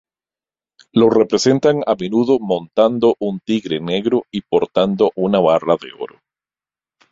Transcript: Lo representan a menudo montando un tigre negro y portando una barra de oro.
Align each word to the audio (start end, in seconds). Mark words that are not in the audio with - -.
Lo 0.93 1.11
representan 1.11 1.83
a 1.85 1.93
menudo 1.95 2.39
montando 2.39 3.15
un 3.19 3.39
tigre 3.39 3.79
negro 3.79 4.23
y 4.31 4.41
portando 4.41 5.11
una 5.15 5.39
barra 5.39 5.75
de 5.79 5.91
oro. 5.93 6.19